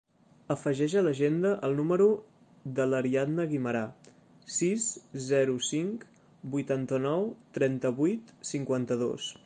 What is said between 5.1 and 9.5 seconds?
zero, cinc, vuitanta-nou, trenta-vuit, cinquanta-dos.